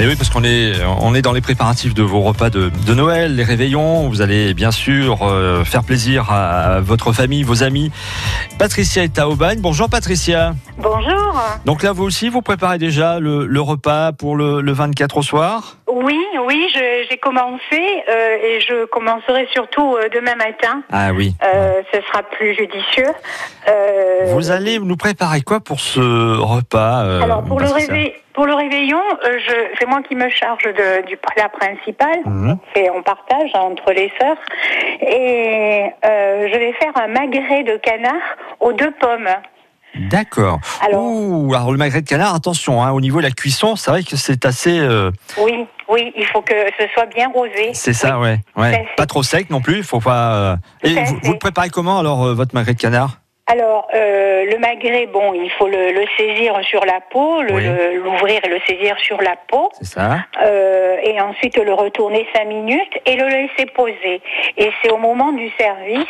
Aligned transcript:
Et 0.00 0.06
oui, 0.06 0.14
parce 0.14 0.30
qu'on 0.30 0.44
est, 0.44 0.74
on 1.00 1.14
est 1.14 1.22
dans 1.22 1.32
les 1.32 1.40
préparatifs 1.40 1.92
de 1.92 2.04
vos 2.04 2.20
repas 2.20 2.50
de, 2.50 2.70
de 2.86 2.94
Noël, 2.94 3.34
les 3.34 3.42
réveillons. 3.42 4.08
Vous 4.08 4.22
allez 4.22 4.54
bien 4.54 4.70
sûr 4.70 5.22
euh, 5.22 5.64
faire 5.64 5.82
plaisir 5.82 6.30
à 6.30 6.80
votre 6.80 7.12
famille, 7.12 7.42
vos 7.42 7.64
amis. 7.64 7.90
Patricia 8.58 9.02
est 9.02 9.18
à 9.18 9.28
Aubagne. 9.28 9.58
Bonjour 9.60 9.88
Patricia. 9.88 10.54
Bonjour. 10.80 11.42
Donc 11.64 11.82
là, 11.82 11.92
vous 11.92 12.04
aussi, 12.04 12.28
vous 12.28 12.42
préparez 12.42 12.78
déjà 12.78 13.18
le, 13.18 13.46
le 13.46 13.60
repas 13.60 14.12
pour 14.12 14.36
le, 14.36 14.60
le 14.60 14.72
24 14.72 15.16
au 15.16 15.22
soir? 15.22 15.77
Oui, 16.02 16.18
oui, 16.46 16.68
j'ai 16.74 17.16
commencé 17.18 17.58
euh, 17.72 18.36
et 18.42 18.60
je 18.60 18.84
commencerai 18.86 19.48
surtout 19.52 19.96
euh, 19.96 20.08
demain 20.14 20.34
matin. 20.36 20.82
Ah 20.92 21.10
oui. 21.12 21.34
Euh, 21.42 21.82
ce 21.92 22.00
sera 22.02 22.22
plus 22.22 22.54
judicieux. 22.54 23.12
Vous 24.26 24.50
allez 24.50 24.78
nous 24.78 24.96
préparer 24.96 25.42
quoi 25.42 25.60
pour 25.60 25.80
ce 25.80 26.00
repas 26.38 27.00
Alors 27.22 27.42
pour 27.44 27.60
le, 27.60 27.66
réveil, 27.68 28.14
pour 28.32 28.46
le 28.46 28.54
réveillon, 28.54 29.00
c'est 29.78 29.86
moi 29.86 30.00
qui 30.06 30.14
me 30.14 30.28
charge 30.28 30.64
de, 30.64 31.06
du 31.06 31.16
plat 31.16 31.48
principal. 31.48 32.18
Mhm. 32.24 32.58
Et 32.76 32.88
on 32.90 33.02
partage 33.02 33.50
entre 33.54 33.92
les 33.92 34.10
sœurs. 34.20 34.36
Et 35.02 35.84
je 36.02 36.58
vais 36.58 36.72
faire 36.74 36.92
un 36.96 37.08
magret 37.08 37.64
de 37.64 37.76
canard 37.76 38.14
aux 38.60 38.72
deux 38.72 38.92
pommes. 38.92 39.28
D'accord. 39.94 40.58
Alors- 40.84 41.00
alors 41.54 41.72
le 41.72 41.78
magret 41.78 42.02
de 42.02 42.08
canard, 42.08 42.34
attention, 42.34 42.82
hein, 42.82 42.92
au 42.92 43.00
niveau 43.00 43.18
de 43.18 43.24
la 43.24 43.30
cuisson, 43.30 43.74
c'est 43.76 43.90
vrai 43.90 44.02
que 44.02 44.16
c'est 44.16 44.44
assez. 44.44 44.78
euh, 44.78 45.10
Oui, 45.38 45.66
oui, 45.88 46.12
il 46.16 46.26
faut 46.26 46.42
que 46.42 46.54
ce 46.78 46.86
soit 46.94 47.06
bien 47.06 47.28
rosé. 47.30 47.70
c'est 47.74 47.92
ça, 47.92 48.18
ouais. 48.18 48.40
À 48.56 48.60
ouais. 48.60 48.70
fait. 48.72 48.86
Pas 48.96 49.06
trop 49.06 49.22
sec 49.22 49.50
non 49.50 49.60
plus, 49.60 49.82
faut 49.82 50.00
pas. 50.00 50.34
euh, 50.34 50.56
Et 50.82 50.94
vous, 51.04 51.18
vous 51.22 51.32
le 51.32 51.38
préparez 51.38 51.70
comment 51.70 51.98
alors, 51.98 52.24
euh, 52.24 52.34
votre 52.34 52.54
magret 52.54 52.74
de 52.74 52.80
canard? 52.80 53.20
Alors, 53.50 53.88
euh, 53.94 54.44
le 54.44 54.58
magret, 54.58 55.06
bon, 55.06 55.32
il 55.32 55.50
faut 55.52 55.68
le, 55.68 55.92
le 55.92 56.04
saisir 56.18 56.54
sur 56.64 56.84
la 56.84 57.00
peau, 57.10 57.40
Oui. 57.50 57.64
l'ouvrir 57.94 58.40
et 58.44 58.48
le 58.48 58.60
saisir 58.66 58.98
sur 58.98 59.20
la 59.22 59.36
peau, 59.48 59.70
C'est 59.72 59.86
ça 59.86 60.18
euh, 60.42 60.96
et 61.02 61.18
ensuite 61.20 61.56
le 61.56 61.72
retourner 61.72 62.28
cinq 62.34 62.46
minutes 62.46 62.92
et 63.06 63.16
le 63.16 63.26
laisser 63.26 63.64
poser. 63.74 64.20
Et 64.58 64.70
c'est 64.82 64.90
au 64.90 64.98
moment 64.98 65.32
du 65.32 65.50
service 65.58 66.06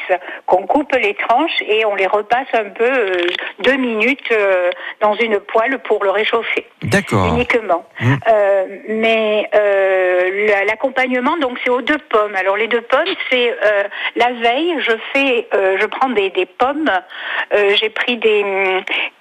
qu'on 0.46 0.66
coupe 0.66 0.92
les 0.96 1.14
tranches 1.14 1.60
et 1.66 1.84
on 1.84 1.94
les 1.94 2.08
repasse 2.08 2.48
un 2.54 2.70
peu 2.70 2.84
euh, 2.90 3.26
deux 3.60 3.76
minutes 3.76 4.32
euh, 4.32 4.70
dans 5.00 5.14
une 5.14 5.38
poêle 5.38 5.78
pour 5.78 6.02
le 6.02 6.10
réchauffer 6.10 6.66
D'accord. 6.82 7.26
uniquement. 7.28 7.84
Mm. 8.00 8.14
Euh, 8.32 8.66
mais 8.88 9.48
euh, 9.54 10.46
la- 10.48 10.64
l'accompagnement, 10.64 11.36
donc 11.36 11.58
c'est 11.62 11.70
aux 11.70 11.82
deux 11.82 11.98
pommes. 12.10 12.34
Alors 12.34 12.56
les 12.56 12.66
deux 12.66 12.80
pommes, 12.82 13.14
c'est 13.30 13.50
euh, 13.50 13.84
la 14.16 14.32
veille, 14.32 14.74
je 14.80 14.92
fais, 15.12 15.46
euh, 15.54 15.76
je 15.80 15.86
prends 15.86 16.08
des, 16.10 16.30
des 16.30 16.46
pommes. 16.46 16.90
Euh, 17.54 17.74
j'ai 17.76 17.90
pris 17.90 18.16
des 18.16 18.44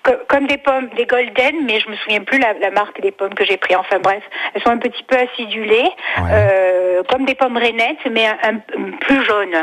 co- 0.04 0.12
comme 0.28 0.48
des 0.48 0.58
pommes, 0.58 0.90
des 0.96 1.06
golden, 1.06 1.56
mais 1.66 1.80
je 1.80 1.90
me 1.90 1.96
souviens 1.98 2.22
plus 2.22 2.40
la, 2.40 2.54
la 2.54 2.72
marque 2.72 3.00
des 3.02 3.12
pommes 3.12 3.34
que 3.34 3.46
j'ai 3.46 3.58
pris. 3.58 3.76
Enfin 3.76 4.00
bref, 4.00 4.24
elles 4.54 4.62
sont 4.62 4.70
un 4.70 4.78
petit 4.78 5.04
peu 5.04 5.16
acidulées, 5.18 5.90
Ouais. 6.18 6.30
euh, 6.32 7.04
comme 7.10 7.26
des 7.26 7.36
pommes 7.36 7.58
rainettes, 7.58 8.06
mais 8.12 8.26
un, 8.26 8.38
un- 8.44 8.92
plus 9.02 9.24
jaunes. 9.26 9.56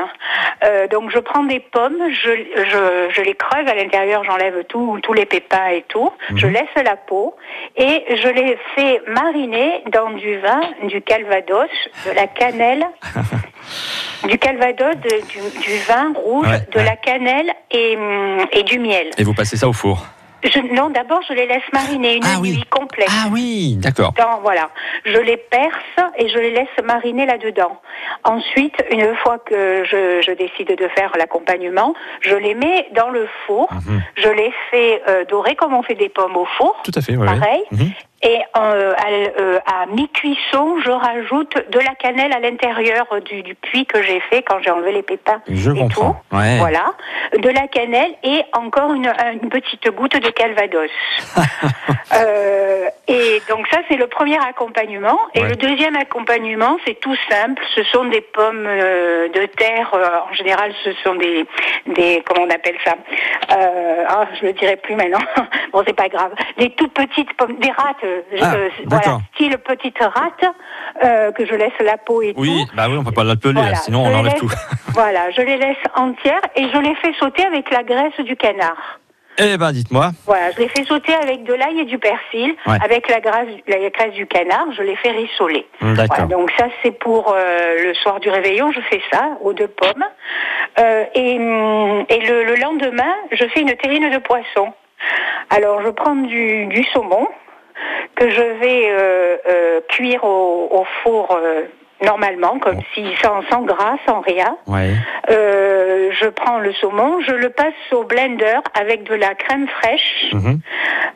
Euh, 0.65 0.87
donc 0.89 1.11
je 1.11 1.19
prends 1.19 1.43
des 1.45 1.61
pommes, 1.61 1.99
je, 2.11 2.31
je, 2.57 3.09
je 3.11 3.23
les 3.23 3.35
creuse 3.35 3.67
à 3.69 3.75
l'intérieur, 3.75 4.25
j'enlève 4.25 4.65
tout, 4.65 4.99
tous 5.03 5.13
les 5.13 5.27
pépins 5.27 5.69
et 5.69 5.83
tout. 5.89 6.11
Je 6.37 6.47
laisse 6.47 6.63
la 6.85 6.97
peau 6.97 7.35
et 7.77 8.05
je 8.17 8.29
les 8.29 8.59
fais 8.75 9.01
mariner 9.09 9.83
dans 9.91 10.11
du 10.11 10.39
vin, 10.39 10.61
du 10.85 11.01
calvados, 11.03 11.69
de 12.07 12.13
la 12.15 12.27
cannelle, 12.27 12.87
du 14.29 14.39
calvados, 14.39 14.95
de- 14.97 15.27
du, 15.29 15.61
du 15.61 15.79
vin 15.87 16.13
rouge, 16.15 16.47
Ouais, 16.49 16.61
de 16.73 16.79
ouais. 16.79 16.85
la 16.85 16.97
cannelle 16.97 17.53
et, 17.71 17.97
hum, 17.97 18.47
et 18.53 18.63
du 18.63 18.79
miel. 18.79 19.09
Et 19.19 19.25
vous 19.25 19.35
passez 19.35 19.57
ça 19.57 19.69
au 19.69 19.73
four 19.73 20.07
Je, 20.43 20.59
non, 20.75 20.91
d'abord 20.91 21.21
je 21.27 21.33
les 21.33 21.47
laisse 21.47 21.63
mariner 21.73 22.17
une 22.17 22.25
Ah 22.25 22.39
oui. 22.41 22.53
nuit 22.57 22.65
complète. 22.71 23.09
Ah 23.11 23.29
oui, 23.33 23.77
d'accord. 23.79 24.13
Voilà, 24.43 24.69
je 25.07 25.17
les 25.19 25.39
perce 25.39 26.13
et 26.19 26.29
je 26.29 26.37
les 26.39 26.51
laisse 26.51 26.69
mariner 26.85 27.25
là-dedans. 27.25 27.81
Ensuite, 28.25 28.75
une 28.91 29.15
fois 29.23 29.39
que 29.39 29.85
je, 29.85 30.21
je 30.23 30.33
décide 30.33 30.77
de 30.77 30.89
faire 30.89 31.13
l'accompagnement, 31.19 31.95
je 32.21 32.35
les 32.35 32.55
mets 32.55 32.89
dans 32.95 33.09
le 33.11 33.27
four. 33.47 33.73
Mhm. 33.73 34.03
Je 34.17 34.29
les 34.29 34.53
fais 34.71 35.03
euh, 35.09 35.25
dorer 35.25 35.55
comme 35.57 35.73
on 35.73 35.83
fait 35.83 35.95
des 35.95 36.09
pommes 36.11 36.37
au 36.37 36.45
four. 36.59 36.77
Tout 36.85 36.93
à 36.95 37.01
fait, 37.01 37.17
oui. 37.17 37.27
oui. 37.27 37.39
Pareil. 37.41 37.63
Mhm. 37.73 37.91
Et 38.27 38.41
euh, 38.57 38.95
à, 38.97 39.41
euh, 39.41 39.59
à 39.67 39.87
mi-cuisson, 39.87 40.77
je 40.83 40.91
rajoute 40.91 41.55
de 41.71 41.79
la 41.79 41.95
cannelle 41.95 42.33
à 42.33 42.41
l'intérieur 42.41 43.07
du, 43.25 43.43
du 43.43 43.55
puits 43.55 43.85
que 43.85 44.03
j'ai 44.03 44.19
fait 44.31 44.43
quand 44.43 44.59
j'ai 44.63 44.71
enlevé 44.71 44.93
les 44.93 45.03
pépins. 45.03 45.43
Je 45.49 45.71
et 45.71 45.79
comprends. 45.79 46.15
tout. 46.31 46.37
Ouais. 46.37 46.57
Voilà, 46.59 46.95
de 47.39 47.49
la 47.51 47.69
cannelle 47.69 48.13
et 48.23 48.43
encore 48.55 48.95
une, 48.95 49.13
une 49.43 49.51
petite 49.51 49.89
goutte 49.91 50.17
de 50.21 50.31
calvados. 50.31 50.91
Euh, 52.15 52.89
et 53.09 53.43
donc 53.49 53.67
ça, 53.73 53.79
c'est 53.89 53.97
le 53.97 54.07
premier 54.07 54.37
accompagnement. 54.39 55.19
Et 55.35 55.41
Ouais. 55.43 55.49
le 55.49 55.57
deuxième 55.57 55.97
accompagnement, 55.97 56.77
c'est 56.87 57.01
tout 57.01 57.17
simple. 57.29 57.61
Ce 57.75 57.83
sont 57.85 58.05
des 58.05 58.21
pommes 58.21 58.67
euh, 58.69 59.29
de 59.31 59.47
terre. 59.47 59.91
en 60.31 60.33
général, 60.33 60.73
ce 60.85 60.93
sont 61.03 61.15
des, 61.17 61.45
des 61.87 62.23
comment 62.25 62.47
on 62.47 62.51
appelle 62.51 62.77
ça 62.85 62.95
euh, 63.57 64.05
Ah, 64.09 64.27
je 64.41 64.47
le 64.47 64.53
dirai 64.53 64.77
plus 64.77 64.95
maintenant. 64.95 65.19
bon, 65.73 65.83
c'est 65.85 65.97
pas 65.97 66.09
grave. 66.09 66.33
Des 66.59 66.71
tout 66.71 66.89
petites 66.89 67.33
pommes, 67.35 67.57
des 67.59 67.71
rates. 67.71 68.05
Euh, 68.15 68.39
Ah, 68.43 68.55
euh, 68.55 68.69
voilà, 68.87 69.19
style 69.35 69.57
petite 69.59 69.99
rate 69.99 70.45
euh, 71.05 71.33
que 71.33 71.47
je 71.47 71.55
laisse 71.55 71.73
la 71.81 71.97
peau 71.97 72.23
et 72.23 72.35
Oui, 72.37 72.65
tout. 72.69 72.77
bah 72.77 72.87
oui, 72.89 72.97
on 72.99 73.05
peut 73.05 73.13
pas 73.13 73.25
l'appeler, 73.25 73.55
Voilà, 73.61 73.75
sinon 73.77 74.03
on 74.03 74.15
enlève 74.15 74.33
laisse- 74.33 74.41
tout. 74.41 74.51
Voilà, 74.95 75.31
je 75.33 75.43
les 75.43 75.57
laisse 75.57 75.77
entières 75.97 76.41
et 76.57 76.69
je 76.73 76.79
les 76.79 76.95
fais 76.97 77.13
sauter 77.19 77.45
avec 77.45 77.71
la 77.71 77.83
graisse 77.83 78.19
du 78.21 78.37
canard. 78.37 79.01
Eh 79.37 79.57
ben, 79.57 79.73
dites-moi. 79.73 80.13
Voilà, 80.27 80.53
je 80.53 80.59
les 80.61 80.69
fais 80.69 80.85
sauter 80.85 81.13
avec 81.13 81.43
de 81.43 81.55
l'ail 81.55 81.81
et 81.81 81.85
du 81.87 81.99
persil, 81.99 82.55
Ouais. 82.69 82.77
avec 82.85 83.09
la 83.11 83.19
graisse, 83.19 83.49
la 83.67 83.91
graisse 83.91 84.13
du 84.15 84.27
canard, 84.29 84.67
je 84.77 84.83
les 84.83 84.95
fais 84.95 85.11
rissoler. 85.11 85.67
D'accord. 85.83 86.07
Voilà, 86.19 86.27
donc 86.27 86.53
ça 86.57 86.67
c'est 86.85 86.93
pour 86.97 87.35
euh, 87.37 87.83
le 87.83 87.95
soir 87.95 88.21
du 88.21 88.31
réveillon, 88.31 88.71
je 88.71 88.81
fais 88.83 89.03
ça 89.13 89.31
aux 89.43 89.53
deux 89.53 89.67
pommes. 89.67 90.05
Euh, 90.79 91.05
et 91.17 91.37
hum, 91.41 92.05
et 92.09 92.21
le, 92.21 92.45
le 92.45 92.55
lendemain, 92.55 93.13
je 93.33 93.45
fais 93.49 93.63
une 93.63 93.75
terrine 93.75 94.09
de 94.11 94.19
poisson. 94.19 94.73
Alors 95.51 95.83
je 95.83 95.89
prends 95.91 96.15
du, 96.15 96.67
du 96.67 96.85
saumon 96.93 97.27
que 98.17 98.31
je 98.31 98.43
vais 98.43 98.87
euh, 98.91 99.37
euh, 99.49 99.81
cuire 99.89 100.25
au, 100.25 100.69
au 100.71 100.85
four 101.03 101.33
euh, 101.33 101.63
normalement, 102.05 102.59
comme 102.59 102.81
si 102.95 103.05
sans, 103.23 103.43
sans 103.51 103.63
gras, 103.63 103.97
sans 104.07 104.21
rien. 104.21 104.57
Ouais. 104.67 104.91
Euh, 105.31 106.11
je 106.13 106.29
prends 106.29 106.59
le 106.59 106.73
saumon, 106.75 107.21
je 107.27 107.33
le 107.33 107.51
passe 107.51 107.73
au 107.93 108.05
blender 108.05 108.59
avec 108.79 109.05
de 109.05 109.15
la 109.15 109.35
crème 109.35 109.67
fraîche, 109.69 110.27
Mhm. 110.33 110.61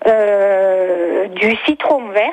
euh, 0.07 1.27
du 1.29 1.57
citron 1.67 2.09
vert 2.09 2.33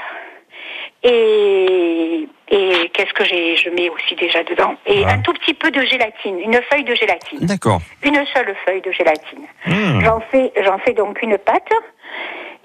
et, 1.03 2.28
et 2.50 2.90
qu'est-ce 2.94 3.14
que 3.14 3.24
j'ai 3.25 3.56
Je 3.58 3.69
mets 3.69 3.90
aussi 3.90 4.16
déjà 4.16 4.44
dedans 4.44 4.75
et 4.85 5.03
un 5.06 5.19
tout 5.19 5.34
petit 5.34 5.53
peu 5.53 5.69
de 5.72 5.81
gélatine, 5.81 6.40
une 6.40 6.59
feuille 6.72 6.84
de 6.84 6.96
gélatine, 6.96 7.40
D'accord. 7.46 7.80
une 8.03 8.24
seule 8.34 8.56
feuille 8.66 8.81
de 8.81 8.91
gélatine. 8.91 9.46
Hmm. 9.66 10.02
J'en 10.03 10.19
fais, 10.31 10.52
j'en 10.64 10.78
fais 10.80 10.94
donc 10.94 11.22
une 11.22 11.38
pâte 11.38 11.69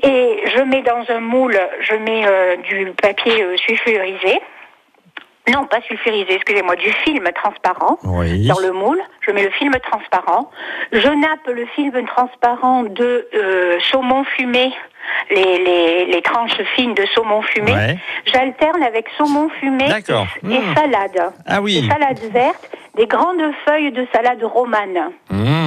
et 0.03 0.43
je 0.55 0.63
mets 0.63 0.83
dans 0.83 1.05
un 1.09 1.21
moule, 1.21 1.59
je 1.81 1.95
mets 1.95 2.25
euh, 2.27 2.57
du 2.57 2.93
papier 3.01 3.43
euh, 3.43 3.57
sulfurisé. 3.57 4.41
Non, 5.53 5.65
pas 5.67 5.81
sulfurisé, 5.83 6.35
excusez-moi, 6.35 6.77
du 6.77 6.93
film 7.05 7.29
transparent 7.35 7.99
Oui. 8.05 8.47
dans 8.47 8.61
le 8.61 8.73
moule. 8.73 9.01
Je 9.27 9.33
mets 9.33 9.43
le 9.43 9.51
film 9.51 9.73
transparent. 9.91 10.51
Je 10.93 11.09
nappe 11.09 11.47
le 11.49 11.67
film 11.75 12.07
transparent 12.07 12.85
de 12.85 13.27
euh, 13.35 13.79
saumon 13.91 14.23
fumé, 14.25 14.71
les, 15.31 15.59
les, 15.65 16.05
les 16.07 16.23
tranches 16.23 16.61
fines 16.77 16.95
de 16.95 17.05
saumon 17.15 17.43
fumé. 17.43 17.73
Ouais. 17.73 17.97
J'alterne 18.27 18.83
avec 18.83 19.09
saumon 19.17 19.49
fumé 19.59 19.87
et 19.87 20.47
Mmh. 20.47 20.75
salade. 20.77 21.33
Ah 21.47 21.61
oui. 21.61 21.81
Des 21.83 21.89
salades 21.89 22.33
vertes, 22.33 22.71
des 22.97 23.07
grandes 23.07 23.43
feuilles 23.67 23.93
de 23.93 24.07
salade 24.15 24.43
romane. 24.45 25.11
Hmm. 25.31 25.60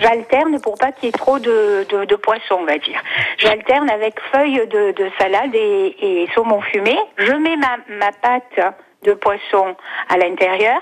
J'alterne 0.00 0.60
pour 0.60 0.76
pas 0.76 0.92
qu'il 0.92 1.06
y 1.06 1.08
ait 1.08 1.12
trop 1.12 1.38
de, 1.38 1.86
de, 1.88 2.04
de 2.04 2.16
poisson, 2.16 2.58
on 2.60 2.64
va 2.64 2.78
dire. 2.78 3.00
J'alterne 3.38 3.88
avec 3.90 4.14
feuilles 4.32 4.66
de, 4.68 4.92
de 4.92 5.10
salade 5.18 5.54
et, 5.54 5.96
et 6.24 6.28
saumon 6.34 6.60
fumé. 6.60 6.96
Je 7.16 7.32
mets 7.32 7.56
ma, 7.56 7.76
ma 7.88 8.12
pâte 8.12 8.74
de 9.02 9.12
poisson 9.12 9.76
à 10.08 10.16
l'intérieur 10.16 10.80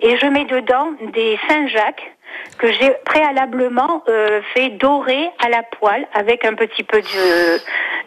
et 0.00 0.16
je 0.16 0.26
mets 0.26 0.44
dedans 0.44 0.92
des 1.12 1.38
Saint-Jacques 1.48 2.12
que 2.58 2.70
j'ai 2.72 2.90
préalablement 3.04 4.02
euh, 4.08 4.40
fait 4.54 4.70
dorer 4.70 5.30
à 5.44 5.48
la 5.48 5.62
poêle 5.62 6.06
avec 6.14 6.44
un 6.44 6.54
petit 6.54 6.82
peu 6.82 7.00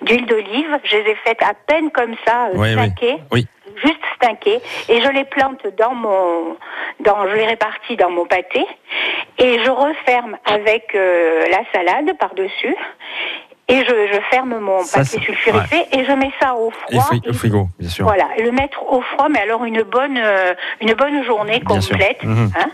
d'huile 0.02 0.26
d'olive. 0.26 0.80
Je 0.84 0.98
les 0.98 1.12
ai 1.12 1.16
faites 1.26 1.42
à 1.44 1.54
peine 1.68 1.92
comme 1.92 2.16
ça, 2.26 2.48
euh, 2.48 2.52
Oui, 2.56 2.68
oui. 2.70 2.74
snackées 2.74 3.18
Oui. 3.32 3.48
Et 4.22 5.02
je 5.02 5.10
les 5.12 5.26
plante 5.26 5.66
dans 5.78 5.94
mon 5.94 6.58
dans 7.00 7.28
je 7.30 7.36
les 7.36 7.46
répartis 7.46 7.96
dans 7.98 8.10
mon 8.10 8.26
pâté 8.26 8.66
et 9.38 9.60
je 9.64 9.70
referme 9.70 10.38
avec 10.46 10.94
euh, 10.96 11.46
la 11.50 11.60
salade 11.74 12.18
par 12.20 12.34
dessus 12.34 12.76
et 13.70 13.84
je, 13.84 14.14
je 14.14 14.20
ferme 14.32 14.58
mon 14.60 14.80
Ça, 14.80 15.00
papier 15.00 15.20
sulfurisé 15.20 15.86
et 15.92 16.06
je 16.06 16.12
mets 16.14 16.32
ça 16.42 16.56
au 16.56 16.72
froid 16.72 17.04
fri- 17.04 17.22
et- 17.26 17.30
au 17.30 17.34
frigo, 17.34 17.68
bien 17.78 17.90
sûr. 17.90 18.06
voilà, 18.06 18.28
le 18.40 18.50
mettre 18.52 18.82
au 18.90 19.02
froid, 19.02 19.28
mais 19.30 19.42
alors 19.42 19.66
une 19.66 19.84
bonne, 19.84 20.18
euh, 20.18 20.54
une 20.80 20.94
bonne 20.94 21.22
journée 21.26 21.60
complète. 21.60 22.24
Mhm. 22.24 22.50
hein. 22.58 22.68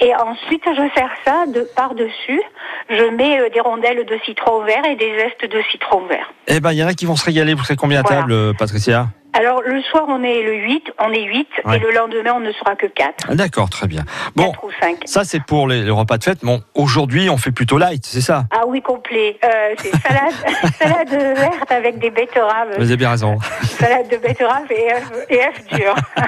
Et 0.00 0.12
ensuite, 0.16 0.64
je 0.66 0.82
sers 0.98 1.12
ça 1.24 1.44
de 1.46 1.60
par-dessus. 1.76 2.42
Je 2.90 3.04
mets 3.16 3.38
euh, 3.38 3.50
des 3.50 3.60
rondelles 3.60 4.04
de 4.04 4.18
citron 4.24 4.62
vert 4.64 4.84
et 4.84 4.96
des 4.96 5.14
zestes 5.16 5.44
de 5.48 5.62
citron 5.70 6.00
vert. 6.06 6.32
Eh 6.48 6.58
ben, 6.58 6.72
il 6.72 6.78
y 6.78 6.82
en 6.82 6.88
a 6.88 6.94
qui 6.94 7.06
vont 7.06 7.14
se 7.14 7.24
régaler. 7.24 7.54
Vous 7.54 7.62
serez 7.62 7.76
combien 7.76 8.00
à 8.00 8.02
Voilà. 8.02 8.22
table, 8.22 8.56
Patricia 8.58 9.06
Alors 9.34 9.62
le 9.62 9.80
soir 9.82 10.04
on 10.08 10.22
est 10.22 10.42
le 10.42 10.54
8, 10.54 10.92
on 10.98 11.10
est 11.12 11.22
8 11.22 11.48
Ouais. 11.64 11.76
et 11.76 11.78
le 11.80 11.92
lendemain 11.92 12.32
on 12.36 12.40
ne 12.40 12.52
sera 12.52 12.74
que 12.76 12.86
4. 12.86 13.26
Ah, 13.28 13.34
D'accord, 13.34 13.70
très 13.70 13.86
bien. 13.86 14.02
Bon, 14.36 14.50
4 14.52 14.64
ou 14.64 14.70
5. 14.80 14.96
ça 15.06 15.24
c'est 15.24 15.42
pour 15.42 15.68
les, 15.68 15.82
les 15.82 15.90
repas 15.90 16.18
de 16.18 16.24
fête. 16.24 16.38
Bon, 16.42 16.62
aujourd'hui 16.74 17.30
on 17.30 17.36
fait 17.36 17.52
plutôt 17.52 17.78
light, 17.78 18.04
c'est 18.04 18.20
ça? 18.20 18.44
Ah 18.50 18.62
oui, 18.66 18.82
complet. 18.82 19.38
Euh, 19.44 19.74
c'est 19.78 19.90
salade, 20.00 20.34
salade 20.78 21.36
verte 21.38 21.70
avec 21.72 21.98
des 21.98 22.10
betteraves, 22.10 22.68
Vous 22.76 22.84
avez 22.84 22.96
bien 22.96 23.10
raison. 23.10 23.38
salade 23.78 24.08
de 24.10 24.16
betteraves 24.16 24.70
et 24.70 24.92
œufs, 24.92 25.26
et 25.30 25.76
durs. 25.76 25.94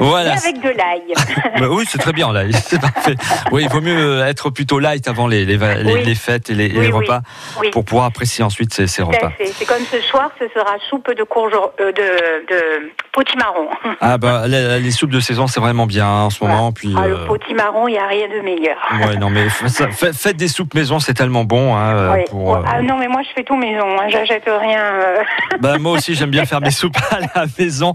Et 0.00 0.02
Voilà. 0.02 0.32
avec 0.32 0.60
de 0.60 0.70
l'ail. 0.70 1.02
Bah 1.60 1.66
oui, 1.70 1.84
c'est 1.88 1.98
très 1.98 2.12
bien 2.12 2.32
là, 2.32 2.42
c'est 2.52 2.80
parfait. 2.80 3.14
Oui, 3.52 3.62
il 3.64 3.68
vaut 3.68 3.80
mieux 3.80 4.22
être 4.22 4.50
plutôt 4.50 4.78
light 4.80 5.06
avant 5.06 5.28
les, 5.28 5.44
les, 5.44 5.56
va- 5.56 5.74
les- 5.74 5.94
Oui. 5.94 6.02
les 6.04 6.14
fêtes 6.16 6.50
et 6.50 6.54
les, 6.54 6.66
et 6.66 6.78
Oui, 6.78 6.90
repas 6.90 7.20
Oui. 7.60 7.70
pour 7.70 7.84
pouvoir 7.84 8.06
apprécier 8.06 8.42
ensuite 8.42 8.74
ces, 8.74 9.02
repas. 9.02 9.30
C'est 9.38 9.64
comme 9.66 9.84
ce 9.90 10.00
soir, 10.00 10.30
ce 10.40 10.48
sera 10.48 10.76
soupe 10.90 11.14
de 11.14 11.22
courge, 11.22 11.52
euh, 11.80 11.92
de, 11.92 12.43
de 12.48 12.90
potimarron. 13.12 13.68
Ah 14.00 14.18
bah 14.18 14.46
les, 14.48 14.80
les 14.80 14.90
soupes 14.90 15.10
de 15.10 15.20
saison 15.20 15.46
c'est 15.46 15.60
vraiment 15.60 15.86
bien 15.86 16.06
en 16.08 16.30
ce 16.30 16.42
moment. 16.44 16.72
Puis 16.72 16.94
Ah, 16.96 17.02
euh, 17.04 17.08
le 17.20 17.26
potimarron, 17.26 17.88
il 17.88 17.92
n'y 17.92 17.98
a 17.98 18.06
rien 18.06 18.28
de 18.28 18.40
meilleur. 18.42 18.76
ouais 19.06 19.16
non 19.16 19.30
mais 19.30 19.48
ça- 19.68 19.90
fa- 19.90 20.12
faites 20.12 20.36
des 20.36 20.48
soupes 20.48 20.74
maison 20.74 20.98
c'est 20.98 21.14
tellement 21.14 21.44
bon. 21.44 21.76
Hein, 21.76 21.96
euh, 21.96 22.16
pour, 22.30 22.56
euh, 22.56 22.62
Ah 22.66 22.82
non, 22.82 22.96
mais 22.98 23.08
moi 23.08 23.22
je 23.22 23.28
fais 23.34 23.44
tout 23.44 23.56
maison, 23.56 23.86
hein. 24.00 24.06
j'achète 24.10 24.44
rien. 24.46 24.80
euh. 24.84 25.16
bah, 25.60 25.78
moi 25.78 25.92
aussi 25.92 26.14
j'aime 26.14 26.30
bien 26.30 26.44
faire 26.44 26.60
mes 26.60 26.70
soupes 26.70 26.96
à 27.10 27.20
la 27.20 27.46
maison. 27.58 27.92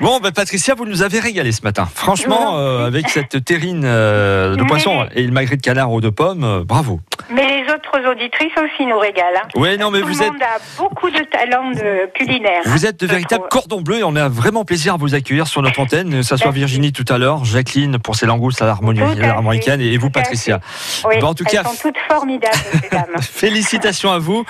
Bon 0.00 0.18
bah 0.20 0.30
Patricia 0.34 0.74
vous 0.74 0.84
nous 0.86 1.02
avez 1.02 1.20
régalé 1.20 1.52
ce 1.52 1.62
matin. 1.62 1.88
Franchement 1.94 2.58
euh, 2.58 2.86
avec 2.86 3.08
cette 3.08 3.44
terrine 3.44 3.82
euh, 3.84 4.56
de 4.56 4.64
poisson 4.64 5.06
et 5.14 5.22
le 5.22 5.32
magret 5.32 5.56
de 5.56 5.62
canard 5.62 5.92
ou 5.92 6.00
de 6.00 6.08
pommes, 6.10 6.44
euh, 6.44 6.64
bravo. 6.64 7.00
Mais 7.30 7.62
les 7.62 7.72
autres 7.72 8.10
auditrices 8.10 8.52
aussi 8.56 8.86
nous 8.86 8.98
régalent. 8.98 9.40
hein. 9.44 9.48
Ouais 9.60 9.76
non 9.76 9.90
mais 9.90 10.00
Tout 10.00 10.06
vous 10.08 10.18
le 10.18 10.22
êtes 10.22 10.32
monde 10.32 10.42
a 10.42 10.58
beaucoup 10.78 11.10
de 11.10 11.18
talent 11.24 11.70
de 11.70 12.10
culinaire. 12.14 12.62
Vous 12.66 12.86
êtes 12.86 12.98
de 13.00 13.06
je 13.06 13.12
véritables 13.12 13.44
cordons 13.50 13.80
bleus 13.80 13.98
et 13.98 14.04
on 14.04 14.16
a 14.16 14.28
vraiment 14.28 14.64
plaisir 14.64 14.94
à 14.94 14.96
vous 14.96 15.14
accueillir 15.14 15.46
sur 15.46 15.60
notre 15.62 15.80
antenne, 15.80 16.10
que 16.10 16.22
ce 16.22 16.36
soit. 16.36 16.50
Virginie 16.50 16.92
tout 16.92 17.04
à 17.12 17.18
l'heure, 17.18 17.44
Jacqueline 17.44 17.98
pour 17.98 18.16
ses 18.16 18.26
langoustes 18.26 18.62
à 18.62 18.66
l'harmonie 18.66 19.00
armoricaine 19.22 19.80
et 19.80 19.96
vous 19.98 20.10
Patricia. 20.10 20.60
Oui, 21.06 21.16
Bon, 21.20 21.28
en 21.28 21.34
tout 21.34 21.44
elles 21.46 21.52
cas, 21.52 21.64
sont 21.64 21.76
toutes 21.88 21.98
formidables, 22.10 22.56
ces 22.82 22.88
dames. 22.90 23.20
Félicitations 23.20 24.10
à 24.10 24.18
vous. 24.18 24.44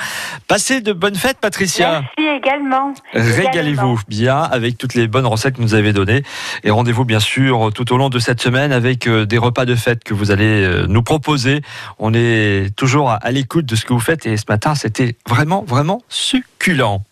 Passez 0.46 0.80
de 0.80 0.92
bonnes 0.92 1.16
fêtes 1.16 1.38
Patricia. 1.40 2.02
Merci 2.16 2.36
également. 2.36 2.94
Régalez-vous 3.12 4.00
bien 4.08 4.38
avec 4.38 4.78
toutes 4.78 4.94
les 4.94 5.06
bonnes 5.08 5.26
recettes 5.26 5.56
que 5.56 5.62
nous 5.62 5.74
avez 5.74 5.92
données 5.92 6.22
et 6.64 6.70
rendez-vous 6.70 7.04
bien 7.04 7.20
sûr 7.20 7.70
tout 7.74 7.92
au 7.92 7.96
long 7.96 8.08
de 8.08 8.18
cette 8.18 8.40
semaine 8.40 8.72
avec 8.72 9.06
euh, 9.06 9.26
des 9.26 9.38
repas 9.38 9.64
de 9.64 9.74
fête 9.74 10.04
que 10.04 10.14
vous 10.14 10.30
allez 10.30 10.64
euh, 10.64 10.86
nous 10.88 11.02
proposer. 11.02 11.60
On 11.98 12.14
toujours 12.70 13.10
à 13.10 13.30
l'écoute 13.30 13.66
de 13.66 13.76
ce 13.76 13.84
que 13.84 13.92
vous 13.92 14.00
faites 14.00 14.26
et 14.26 14.36
ce 14.36 14.44
matin 14.48 14.74
c'était 14.74 15.16
vraiment 15.28 15.62
vraiment 15.62 16.02
succulent. 16.08 17.02